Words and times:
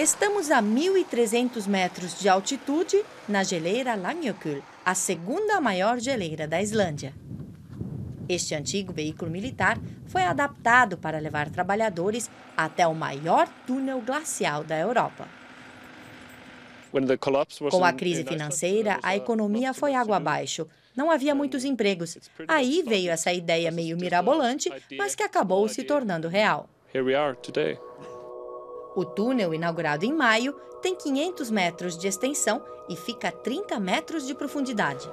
Estamos 0.00 0.50
a 0.50 0.62
1.300 0.62 1.66
metros 1.66 2.18
de 2.18 2.26
altitude 2.26 3.04
na 3.28 3.44
geleira 3.44 3.94
Langjökull, 3.94 4.62
a 4.82 4.94
segunda 4.94 5.60
maior 5.60 6.00
geleira 6.00 6.48
da 6.48 6.62
Islândia. 6.62 7.12
Este 8.26 8.54
antigo 8.54 8.94
veículo 8.94 9.30
militar 9.30 9.78
foi 10.06 10.22
adaptado 10.22 10.96
para 10.96 11.18
levar 11.18 11.50
trabalhadores 11.50 12.30
até 12.56 12.86
o 12.86 12.94
maior 12.94 13.46
túnel 13.66 14.00
glacial 14.00 14.64
da 14.64 14.78
Europa. 14.78 15.28
Com 17.70 17.84
a 17.84 17.92
crise 17.92 18.24
financeira, 18.24 18.98
a 19.02 19.14
economia 19.14 19.74
foi 19.74 19.92
água 19.92 20.16
abaixo. 20.16 20.66
Não 20.96 21.10
havia 21.10 21.34
muitos 21.34 21.62
empregos. 21.62 22.16
Aí 22.48 22.82
veio 22.86 23.10
essa 23.10 23.34
ideia 23.34 23.70
meio 23.70 23.98
mirabolante, 23.98 24.72
mas 24.96 25.14
que 25.14 25.22
acabou 25.22 25.68
se 25.68 25.84
tornando 25.84 26.26
real. 26.26 26.70
O 28.94 29.04
túnel, 29.04 29.54
inaugurado 29.54 30.04
em 30.04 30.12
maio, 30.12 30.52
tem 30.82 30.94
500 30.94 31.50
metros 31.50 31.96
de 31.96 32.08
extensão 32.08 32.62
e 32.88 32.96
fica 32.96 33.28
a 33.28 33.32
30 33.32 33.78
metros 33.78 34.26
de 34.26 34.34
profundidade. 34.34 35.08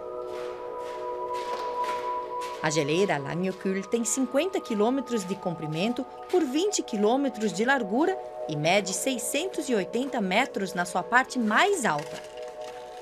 A 2.61 2.69
geleira 2.69 3.17
Langjökull 3.17 3.83
tem 3.83 4.03
50 4.03 4.59
quilômetros 4.61 5.23
de 5.23 5.35
comprimento 5.35 6.03
por 6.29 6.43
20 6.43 6.81
quilômetros 6.81 7.53
de 7.53 7.63
largura 7.63 8.17
e 8.49 8.55
mede 8.55 8.93
680 8.93 10.19
metros 10.21 10.73
na 10.73 10.83
sua 10.83 11.03
parte 11.03 11.37
mais 11.37 11.85
alta. 11.85 12.21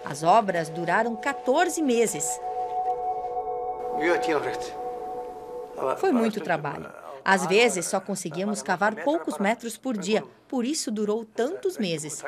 As 0.04 0.24
obras 0.24 0.70
duraram 0.70 1.16
14 1.16 1.82
meses. 1.82 2.40
Foi 5.98 6.12
muito 6.12 6.42
trabalho. 6.42 7.05
Às 7.26 7.48
vezes 7.48 7.88
só 7.88 8.00
conseguíamos 8.00 8.62
cavar 8.62 9.04
poucos 9.04 9.40
metros 9.40 9.76
por 9.76 9.98
dia, 9.98 10.24
por 10.48 10.64
isso 10.64 10.92
durou 10.92 11.26
tantos 11.26 11.76
meses. 11.80 12.24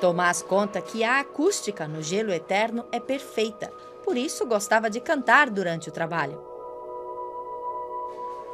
Tomás 0.00 0.42
conta 0.42 0.80
que 0.80 1.02
a 1.02 1.18
acústica 1.18 1.88
no 1.88 2.00
gelo 2.00 2.32
eterno 2.32 2.86
é 2.92 3.00
perfeita, 3.00 3.66
por 4.04 4.16
isso 4.16 4.46
gostava 4.46 4.88
de 4.88 5.00
cantar 5.00 5.50
durante 5.50 5.88
o 5.88 5.92
trabalho. 5.92 6.40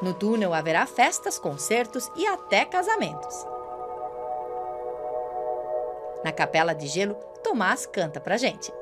No 0.00 0.14
túnel 0.14 0.54
haverá 0.54 0.86
festas, 0.86 1.38
concertos 1.38 2.10
e 2.16 2.26
até 2.26 2.64
casamentos. 2.64 3.46
Na 6.24 6.32
capela 6.32 6.74
de 6.74 6.86
gelo, 6.86 7.14
Tomás 7.42 7.84
canta 7.84 8.20
pra 8.20 8.38
gente. 8.38 8.72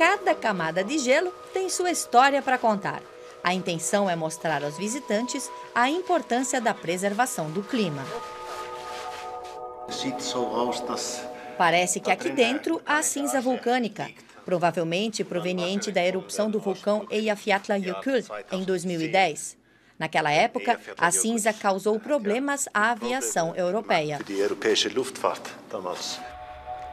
Cada 0.00 0.34
camada 0.34 0.82
de 0.82 0.96
gelo 0.96 1.30
tem 1.52 1.68
sua 1.68 1.90
história 1.90 2.40
para 2.40 2.56
contar. 2.56 3.02
A 3.44 3.52
intenção 3.52 4.08
é 4.08 4.16
mostrar 4.16 4.64
aos 4.64 4.78
visitantes 4.78 5.50
a 5.74 5.90
importância 5.90 6.58
da 6.58 6.72
preservação 6.72 7.50
do 7.50 7.62
clima. 7.62 8.02
Parece 11.58 12.00
que 12.00 12.10
aqui 12.10 12.30
dentro 12.30 12.80
há 12.86 13.02
cinza 13.02 13.42
vulcânica, 13.42 14.08
provavelmente 14.42 15.22
proveniente 15.22 15.92
da 15.92 16.02
erupção 16.02 16.50
do 16.50 16.58
vulcão 16.58 17.06
Eyjafjallajökull 17.10 18.24
em 18.52 18.64
2010. 18.64 19.58
Naquela 19.98 20.32
época, 20.32 20.80
a 20.96 21.10
cinza 21.10 21.52
causou 21.52 22.00
problemas 22.00 22.70
à 22.72 22.92
aviação 22.92 23.54
europeia. 23.54 24.18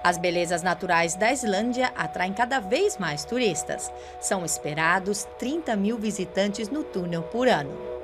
As 0.03 0.17
belezas 0.17 0.61
naturais 0.61 1.15
da 1.15 1.31
Islândia 1.31 1.91
atraem 1.95 2.33
cada 2.33 2.59
vez 2.59 2.97
mais 2.97 3.25
turistas. 3.25 3.91
São 4.21 4.45
esperados 4.45 5.27
30 5.37 5.75
mil 5.75 5.97
visitantes 5.97 6.69
no 6.69 6.83
túnel 6.83 7.23
por 7.23 7.47
ano. 7.47 7.97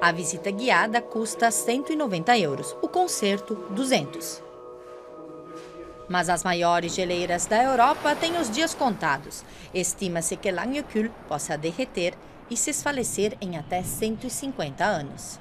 A 0.00 0.12
visita 0.12 0.50
guiada 0.50 1.00
custa 1.00 1.50
190 1.50 2.36
euros, 2.38 2.76
o 2.82 2.88
concerto 2.88 3.54
200. 3.70 4.42
Mas 6.06 6.28
as 6.28 6.44
maiores 6.44 6.94
geleiras 6.94 7.46
da 7.46 7.62
Europa 7.62 8.14
têm 8.14 8.38
os 8.38 8.50
dias 8.50 8.74
contados. 8.74 9.42
Estima-se 9.72 10.36
que 10.36 10.50
Langjökull 10.50 11.08
possa 11.26 11.56
derreter 11.56 12.12
e 12.50 12.56
se 12.56 12.70
esfalecer 12.70 13.38
em 13.40 13.56
até 13.56 13.82
150 13.82 14.84
anos. 14.84 15.40